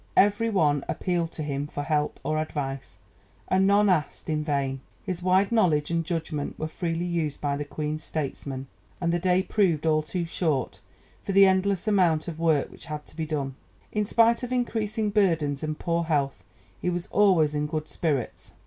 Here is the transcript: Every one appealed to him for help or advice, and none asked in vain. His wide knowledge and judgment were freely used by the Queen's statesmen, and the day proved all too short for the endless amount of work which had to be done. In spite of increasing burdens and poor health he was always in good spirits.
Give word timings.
Every 0.17 0.49
one 0.49 0.83
appealed 0.89 1.31
to 1.33 1.43
him 1.43 1.67
for 1.67 1.83
help 1.83 2.19
or 2.23 2.39
advice, 2.39 2.97
and 3.49 3.67
none 3.67 3.87
asked 3.87 4.31
in 4.31 4.43
vain. 4.43 4.81
His 5.03 5.21
wide 5.21 5.51
knowledge 5.51 5.91
and 5.91 6.03
judgment 6.03 6.57
were 6.57 6.67
freely 6.67 7.05
used 7.05 7.39
by 7.39 7.55
the 7.55 7.65
Queen's 7.65 8.03
statesmen, 8.03 8.65
and 8.99 9.13
the 9.13 9.19
day 9.19 9.43
proved 9.43 9.85
all 9.85 10.01
too 10.01 10.25
short 10.25 10.79
for 11.21 11.33
the 11.33 11.45
endless 11.45 11.87
amount 11.87 12.27
of 12.27 12.39
work 12.39 12.71
which 12.71 12.85
had 12.85 13.05
to 13.05 13.15
be 13.15 13.27
done. 13.27 13.53
In 13.91 14.03
spite 14.03 14.41
of 14.41 14.51
increasing 14.51 15.11
burdens 15.11 15.61
and 15.61 15.77
poor 15.77 16.05
health 16.05 16.43
he 16.81 16.89
was 16.89 17.05
always 17.11 17.53
in 17.53 17.67
good 17.67 17.87
spirits. 17.87 18.53